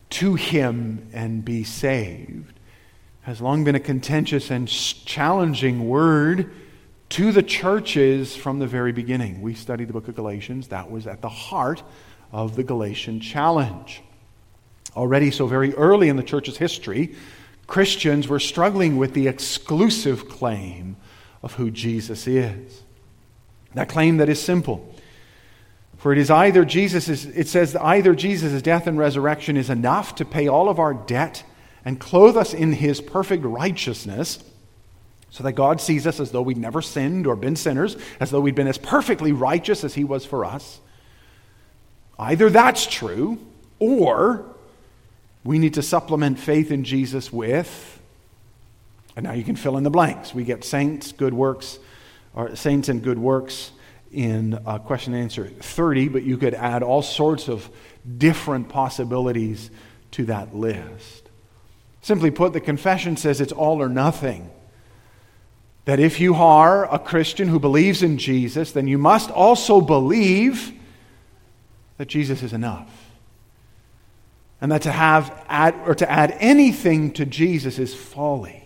[0.10, 2.58] to him and be saved,
[3.24, 6.50] has long been a contentious and challenging word
[7.10, 9.42] to the churches from the very beginning.
[9.42, 11.84] We studied the book of Galatians, that was at the heart
[12.32, 14.02] of the Galatian challenge.
[14.96, 17.16] Already, so very early in the church's history,
[17.68, 20.96] Christians were struggling with the exclusive claim
[21.44, 22.84] of who Jesus is.
[23.74, 24.95] That claim that is simple.
[26.06, 30.14] For it is either Jesus is, it says either Jesus' death and resurrection is enough
[30.18, 31.44] to pay all of our debt
[31.84, 34.38] and clothe us in his perfect righteousness,
[35.32, 38.40] so that God sees us as though we'd never sinned or been sinners, as though
[38.40, 40.80] we'd been as perfectly righteous as he was for us.
[42.20, 43.40] Either that's true,
[43.80, 44.46] or
[45.44, 48.00] we need to supplement faith in Jesus with,
[49.16, 50.36] and now you can fill in the blanks.
[50.36, 51.80] We get saints, good works,
[52.36, 53.72] or saints and good works
[54.16, 57.70] in uh, question and answer 30, but you could add all sorts of
[58.18, 59.70] different possibilities
[60.12, 61.30] to that list.
[62.02, 64.50] Simply put, the confession says it's all or nothing.
[65.84, 70.72] That if you are a Christian who believes in Jesus, then you must also believe
[71.98, 72.90] that Jesus is enough.
[74.62, 78.64] And that to have add, or to add anything to Jesus is folly.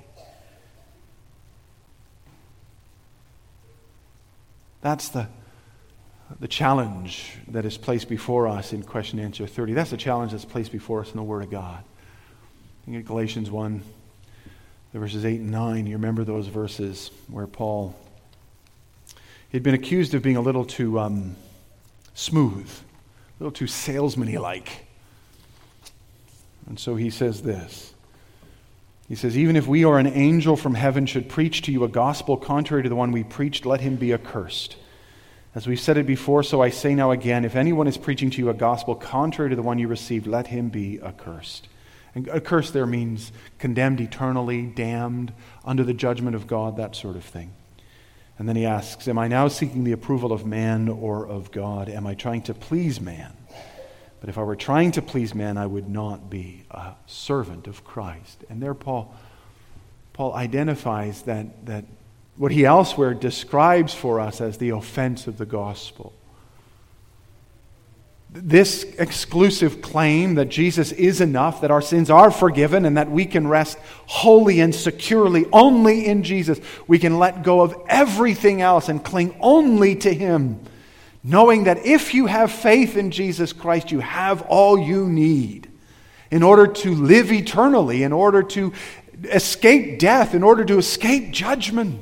[4.81, 5.27] That's the,
[6.39, 9.73] the challenge that is placed before us in question answer 30.
[9.73, 11.83] That's the challenge that's placed before us in the Word of God.
[12.85, 13.81] In Galatians 1,
[14.93, 17.95] the verses 8 and 9, you remember those verses where Paul
[19.49, 21.35] he'd been accused of being a little too um,
[22.13, 24.85] smooth, a little too salesman like.
[26.67, 27.93] And so he says this.
[29.07, 31.87] He says, Even if we or an angel from heaven should preach to you a
[31.87, 34.75] gospel contrary to the one we preached, let him be accursed.
[35.55, 38.37] As we've said it before, so I say now again if anyone is preaching to
[38.37, 41.67] you a gospel contrary to the one you received, let him be accursed.
[42.13, 45.33] And accursed there means condemned eternally, damned,
[45.65, 47.53] under the judgment of God, that sort of thing.
[48.37, 51.89] And then he asks, Am I now seeking the approval of man or of God?
[51.89, 53.35] Am I trying to please man?
[54.19, 57.83] But if I were trying to please man, I would not be a servant of
[57.83, 58.43] Christ.
[58.49, 59.15] And there Paul,
[60.13, 61.85] Paul identifies that, that
[62.39, 66.11] what he elsewhere describes for us as the offense of the gospel
[68.31, 73.25] this exclusive claim that Jesus is enough, that our sins are forgiven, and that we
[73.25, 76.59] can rest wholly and securely only in Jesus.
[76.87, 80.59] We can let go of everything else and cling only to Him,
[81.23, 85.67] knowing that if you have faith in Jesus Christ, you have all you need
[86.29, 88.73] in order to live eternally, in order to
[89.23, 91.99] escape death, in order to escape judgment.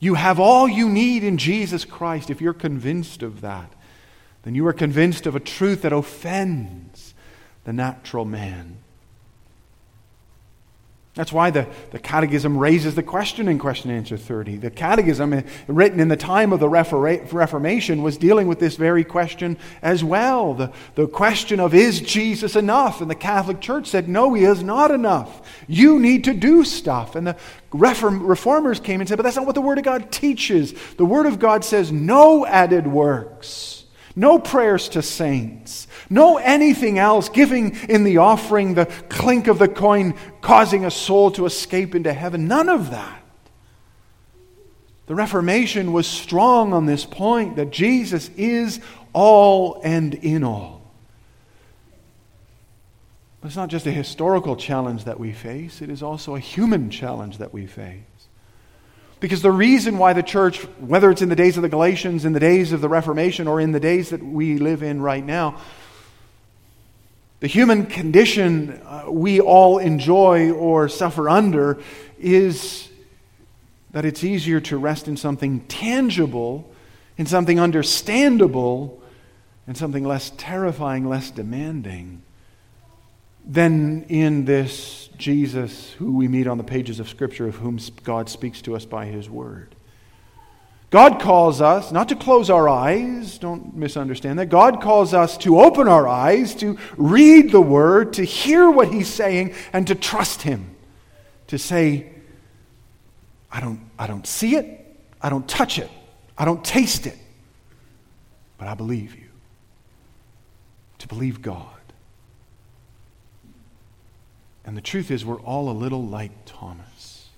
[0.00, 3.72] You have all you need in Jesus Christ if you're convinced of that
[4.42, 7.14] then you are convinced of a truth that offends
[7.64, 8.78] the natural man.
[11.18, 14.58] That's why the, the Catechism raises the question in question answer 30.
[14.58, 19.02] The Catechism, eh, written in the time of the Reformation, was dealing with this very
[19.02, 20.54] question as well.
[20.54, 23.00] The, the question of, is Jesus enough?
[23.00, 25.64] And the Catholic Church said, no, he is not enough.
[25.66, 27.16] You need to do stuff.
[27.16, 27.36] And the
[27.72, 30.72] Reform, Reformers came and said, but that's not what the Word of God teaches.
[30.98, 33.77] The Word of God says, no added works
[34.18, 39.68] no prayers to saints, no anything else, giving in the offering, the clink of the
[39.68, 42.48] coin, causing a soul to escape into heaven.
[42.48, 43.22] None of that.
[45.06, 48.80] The Reformation was strong on this point that Jesus is
[49.12, 50.82] all and in all.
[53.40, 56.90] But it's not just a historical challenge that we face, it is also a human
[56.90, 58.02] challenge that we face.
[59.20, 62.32] Because the reason why the church, whether it's in the days of the Galatians, in
[62.32, 65.60] the days of the Reformation, or in the days that we live in right now,
[67.40, 71.78] the human condition uh, we all enjoy or suffer under
[72.18, 72.88] is
[73.92, 76.70] that it's easier to rest in something tangible,
[77.16, 79.00] in something understandable,
[79.66, 82.22] and something less terrifying, less demanding
[83.48, 88.28] than in this Jesus who we meet on the pages of Scripture, of whom God
[88.28, 89.74] speaks to us by His Word.
[90.90, 94.46] God calls us not to close our eyes, don't misunderstand that.
[94.46, 99.08] God calls us to open our eyes, to read the Word, to hear what He's
[99.08, 100.76] saying, and to trust Him.
[101.48, 102.10] To say,
[103.50, 105.90] I don't, I don't see it, I don't touch it,
[106.36, 107.16] I don't taste it,
[108.58, 109.24] but I believe you.
[110.98, 111.77] To believe God.
[114.68, 117.30] And the truth is, we're all a little like Thomas,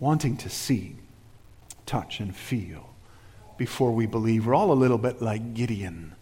[0.00, 0.96] wanting to see,
[1.86, 2.90] touch, and feel
[3.56, 4.44] before we believe.
[4.44, 6.16] We're all a little bit like Gideon,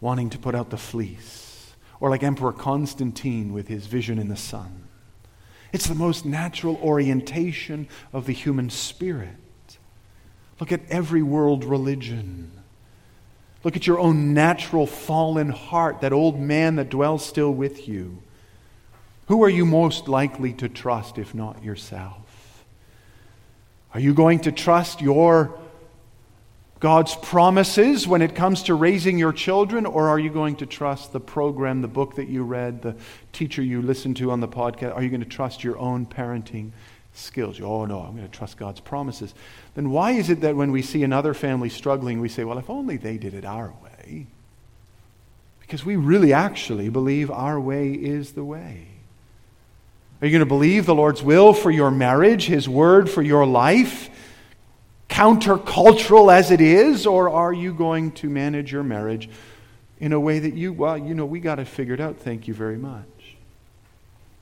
[0.00, 4.36] wanting to put out the fleece, or like Emperor Constantine with his vision in the
[4.36, 4.84] sun.
[5.72, 9.78] It's the most natural orientation of the human spirit.
[10.60, 12.52] Look at every world religion.
[13.64, 18.22] Look at your own natural fallen heart, that old man that dwells still with you.
[19.28, 22.64] Who are you most likely to trust if not yourself?
[23.92, 25.58] Are you going to trust your
[26.80, 31.12] God's promises when it comes to raising your children, or are you going to trust
[31.12, 32.96] the program, the book that you read, the
[33.32, 34.94] teacher you listened to on the podcast?
[34.94, 36.70] Are you going to trust your own parenting
[37.12, 37.60] skills?
[37.60, 39.34] Oh, no, I'm going to trust God's promises.
[39.74, 42.70] Then why is it that when we see another family struggling, we say, well, if
[42.70, 44.26] only they did it our way?
[45.60, 48.87] Because we really actually believe our way is the way.
[50.20, 53.46] Are you going to believe the Lord's will for your marriage, His word for your
[53.46, 54.10] life?
[55.08, 59.28] countercultural as it is, or are you going to manage your marriage
[59.98, 62.54] in a way that you, well, you know, we got it figured out, thank you
[62.54, 63.04] very much?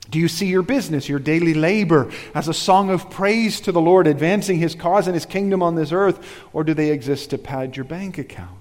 [0.09, 3.81] Do you see your business, your daily labor, as a song of praise to the
[3.81, 7.37] Lord, advancing His cause and His kingdom on this earth, or do they exist to
[7.37, 8.59] pad your bank account?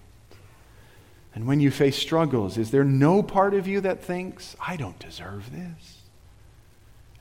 [1.35, 4.99] And when you face struggles, is there no part of you that thinks, I don't
[4.99, 5.99] deserve this?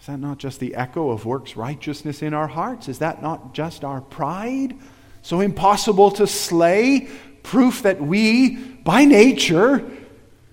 [0.06, 2.88] Is that not just the echo of works righteousness in our hearts?
[2.88, 4.78] Is that not just our pride?
[5.24, 7.10] So impossible to slay?
[7.42, 9.84] Proof that we, by nature,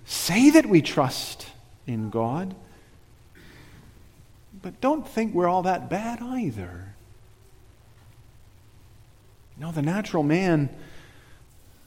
[0.07, 1.47] say that we trust
[1.87, 2.55] in God.
[4.63, 6.95] But don't think we're all that bad either.
[9.59, 10.71] No, the natural man,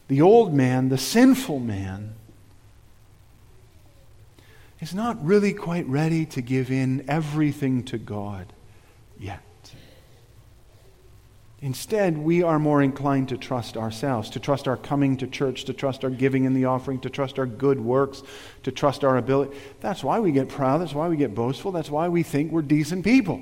[0.08, 2.14] the old man, the sinful man,
[4.80, 8.52] is not really quite ready to give in everything to God
[9.18, 9.42] yet.
[11.62, 15.74] Instead, we are more inclined to trust ourselves, to trust our coming to church, to
[15.74, 18.22] trust our giving in the offering, to trust our good works,
[18.64, 19.58] to trust our ability.
[19.80, 20.80] That's why we get proud.
[20.80, 21.72] That's why we get boastful.
[21.72, 23.42] That's why we think we're decent people.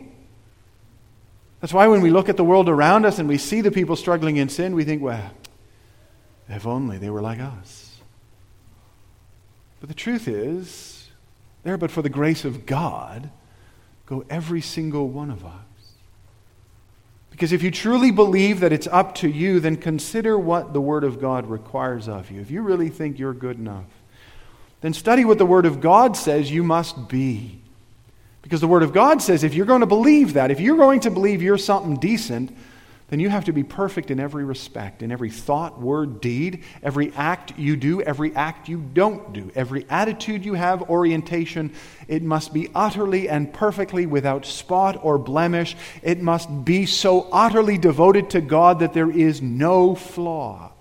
[1.60, 3.96] That's why when we look at the world around us and we see the people
[3.96, 5.32] struggling in sin, we think, well,
[6.48, 7.98] if only they were like us.
[9.80, 10.93] But the truth is,
[11.64, 13.30] there, but for the grace of God,
[14.06, 15.54] go every single one of us.
[17.32, 21.04] Because if you truly believe that it's up to you, then consider what the Word
[21.04, 22.40] of God requires of you.
[22.40, 23.88] If you really think you're good enough,
[24.82, 27.60] then study what the Word of God says you must be.
[28.44, 31.00] Because the Word of God says if you're going to believe that, if you're going
[31.00, 32.56] to believe you're something decent,
[33.14, 37.14] then you have to be perfect in every respect, in every thought, word, deed, every
[37.14, 41.72] act you do, every act you don't do, every attitude you have, orientation.
[42.08, 45.78] It must be utterly and perfectly without spot or blemish.
[46.02, 50.72] It must be so utterly devoted to God that there is no flaw.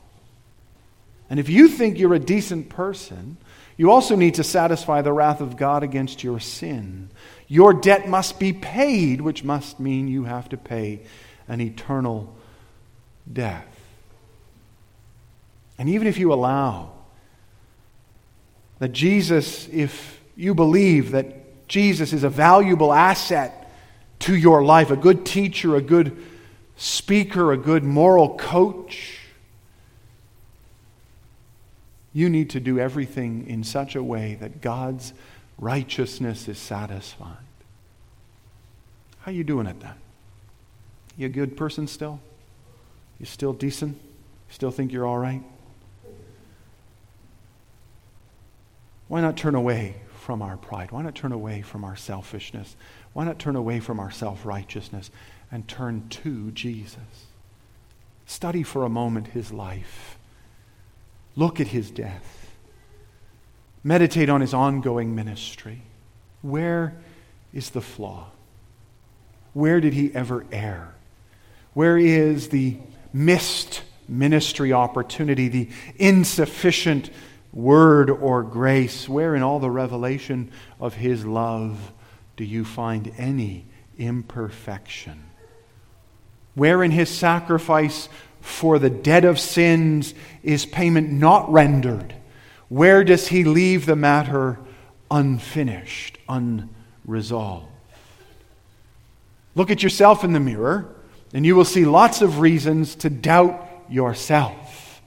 [1.28, 3.36] And if you think you're a decent person,
[3.76, 7.10] you also need to satisfy the wrath of God against your sin.
[7.46, 11.02] Your debt must be paid, which must mean you have to pay
[11.48, 12.34] an eternal
[13.30, 13.66] death.
[15.78, 16.92] And even if you allow
[18.78, 23.70] that Jesus, if you believe that Jesus is a valuable asset
[24.20, 26.16] to your life, a good teacher, a good
[26.76, 29.18] speaker, a good moral coach,
[32.12, 35.12] you need to do everything in such a way that God's
[35.58, 37.36] righteousness is satisfied.
[39.20, 39.96] How are you doing at that?
[41.16, 42.20] You a good person still?
[43.18, 43.96] You still decent?
[43.96, 45.42] You still think you're all right?
[49.08, 50.90] Why not turn away from our pride?
[50.90, 52.76] Why not turn away from our selfishness?
[53.12, 55.10] Why not turn away from our self righteousness
[55.50, 57.26] and turn to Jesus?
[58.24, 60.16] Study for a moment his life.
[61.36, 62.56] Look at his death.
[63.84, 65.82] Meditate on his ongoing ministry.
[66.40, 66.94] Where
[67.52, 68.30] is the flaw?
[69.52, 70.94] Where did he ever err?
[71.74, 72.76] Where is the
[73.12, 77.10] missed ministry opportunity, the insufficient
[77.52, 79.08] word or grace?
[79.08, 80.50] Where in all the revelation
[80.80, 81.92] of His love
[82.36, 83.66] do you find any
[83.98, 85.24] imperfection?
[86.54, 88.08] Where in His sacrifice
[88.40, 92.14] for the debt of sins is payment not rendered?
[92.68, 94.58] Where does He leave the matter
[95.10, 97.68] unfinished, unresolved?
[99.54, 100.94] Look at yourself in the mirror
[101.32, 105.02] and you will see lots of reasons to doubt yourself,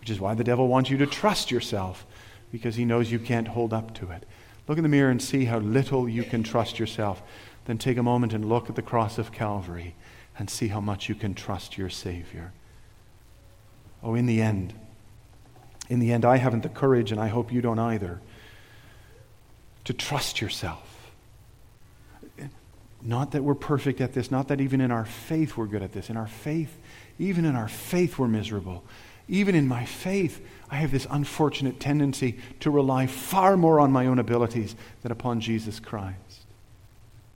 [0.00, 2.06] which is why the devil wants you to trust yourself,
[2.50, 4.26] because he knows you can't hold up to it.
[4.68, 7.22] Look in the mirror and see how little you can trust yourself.
[7.64, 9.94] Then take a moment and look at the cross of Calvary
[10.38, 12.52] and see how much you can trust your Savior.
[14.02, 14.74] Oh, in the end,
[15.88, 18.20] in the end, I haven't the courage, and I hope you don't either,
[19.84, 20.91] to trust yourself.
[23.04, 25.92] Not that we're perfect at this, not that even in our faith we're good at
[25.92, 26.08] this.
[26.08, 26.76] In our faith,
[27.18, 28.82] even in our faith, we're miserable.
[29.28, 34.06] Even in my faith, I have this unfortunate tendency to rely far more on my
[34.06, 36.16] own abilities than upon Jesus Christ.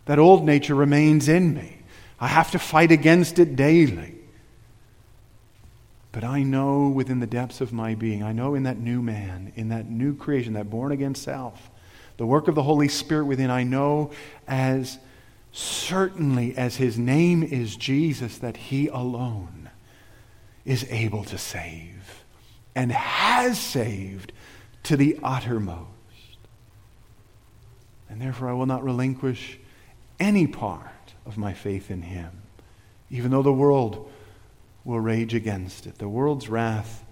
[0.06, 1.78] That old nature remains in me.
[2.18, 4.14] I have to fight against it daily.
[6.12, 9.52] But I know within the depths of my being, I know in that new man,
[9.54, 11.70] in that new creation, that born again self,
[12.16, 14.12] the work of the Holy Spirit within, I know
[14.48, 14.98] as
[15.56, 19.70] certainly as his name is Jesus that he alone
[20.66, 22.24] is able to save
[22.74, 24.32] and has saved
[24.82, 25.88] to the uttermost.
[28.10, 29.58] And therefore, I will not relinquish
[30.20, 32.42] any part of my faith in him,
[33.08, 34.10] even though the world
[34.84, 35.96] will rage against it.
[35.96, 37.02] The world's wrath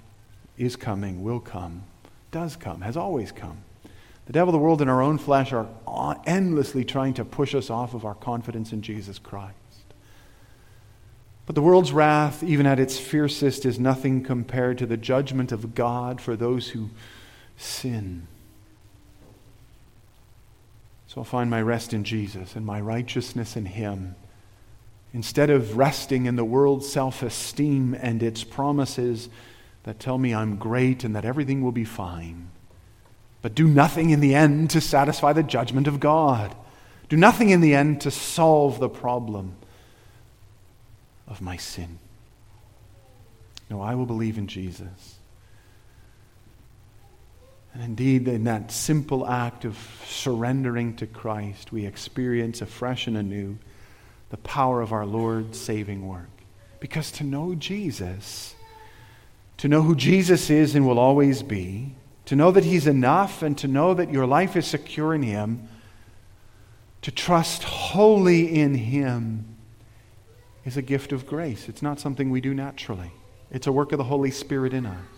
[0.58, 1.84] is coming, will come,
[2.30, 3.58] does come, has always come.
[4.26, 5.68] The devil, the world, and our own flesh are
[6.26, 9.54] endlessly trying to push us off of our confidence in Jesus Christ.
[11.46, 15.74] But the world's wrath, even at its fiercest, is nothing compared to the judgment of
[15.74, 16.88] God for those who
[17.56, 18.26] sin.
[21.06, 24.16] So I'll find my rest in Jesus and my righteousness in Him.
[25.12, 29.28] Instead of resting in the world's self esteem and its promises
[29.84, 32.50] that tell me I'm great and that everything will be fine,
[33.44, 36.56] but do nothing in the end to satisfy the judgment of God.
[37.10, 39.56] Do nothing in the end to solve the problem
[41.28, 41.98] of my sin.
[43.68, 45.16] No, I will believe in Jesus.
[47.74, 49.76] And indeed, in that simple act of
[50.06, 53.58] surrendering to Christ, we experience afresh and anew
[54.30, 56.30] the power of our Lord's saving work.
[56.80, 58.54] Because to know Jesus,
[59.58, 61.94] to know who Jesus is and will always be,
[62.26, 65.68] to know that He's enough, and to know that your life is secure in Him,
[67.02, 69.56] to trust wholly in Him
[70.64, 71.68] is a gift of grace.
[71.68, 73.12] It's not something we do naturally,
[73.50, 75.13] it's a work of the Holy Spirit in us.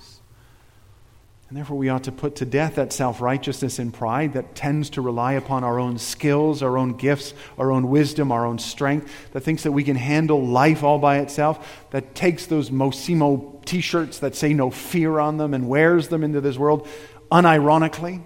[1.48, 4.90] And therefore, we ought to put to death that self righteousness and pride that tends
[4.90, 9.12] to rely upon our own skills, our own gifts, our own wisdom, our own strength,
[9.32, 13.80] that thinks that we can handle life all by itself, that takes those Mossimo t
[13.80, 16.88] shirts that say no fear on them and wears them into this world
[17.30, 18.22] unironically.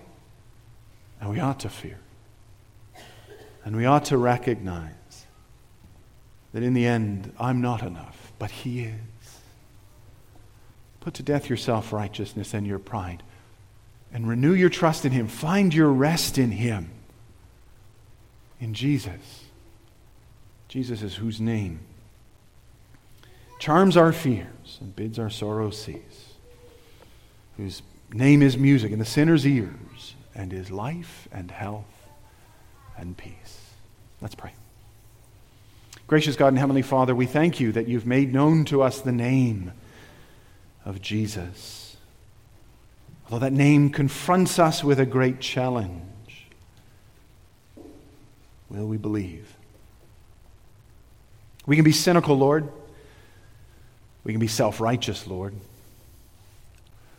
[1.20, 1.98] And we ought to fear.
[3.66, 4.94] And we ought to recognize
[6.54, 9.09] that in the end, I'm not enough, but He is.
[11.00, 13.22] Put to death your self righteousness and your pride
[14.12, 15.28] and renew your trust in Him.
[15.28, 16.90] Find your rest in Him,
[18.60, 19.44] in Jesus.
[20.68, 21.80] Jesus is whose name
[23.58, 26.34] charms our fears and bids our sorrows cease,
[27.56, 27.82] whose
[28.12, 32.08] name is music in the sinner's ears and is life and health
[32.96, 33.60] and peace.
[34.20, 34.52] Let's pray.
[36.06, 39.12] Gracious God and Heavenly Father, we thank you that you've made known to us the
[39.12, 39.72] name
[40.84, 41.96] of Jesus.
[43.26, 46.46] Although that name confronts us with a great challenge,
[48.68, 49.56] will we believe?
[51.66, 52.68] We can be cynical, Lord.
[54.24, 55.54] We can be self righteous, Lord.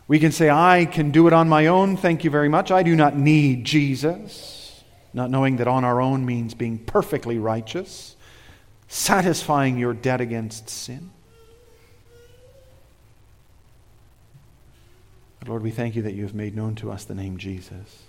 [0.08, 1.96] We can say, I can do it on my own.
[1.96, 2.70] Thank you very much.
[2.70, 4.82] I do not need Jesus.
[5.14, 8.16] Not knowing that on our own means being perfectly righteous,
[8.88, 11.10] satisfying your debt against sin.
[15.42, 18.04] But Lord, we thank you that you have made known to us the name Jesus.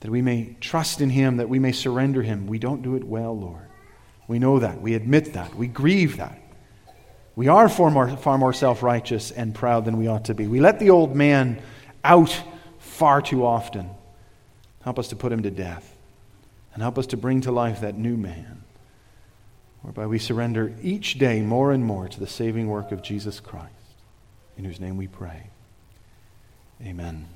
[0.00, 2.46] That we may trust in him, that we may surrender him.
[2.46, 3.66] We don't do it well, Lord.
[4.28, 4.80] We know that.
[4.80, 5.56] We admit that.
[5.56, 6.40] We grieve that.
[7.34, 10.46] We are far more, far more self righteous and proud than we ought to be.
[10.46, 11.60] We let the old man
[12.04, 12.40] out
[12.78, 13.90] far too often.
[14.82, 15.92] Help us to put him to death.
[16.72, 18.62] And help us to bring to life that new man,
[19.82, 23.72] whereby we surrender each day more and more to the saving work of Jesus Christ,
[24.56, 25.50] in whose name we pray.
[26.82, 27.35] Amen.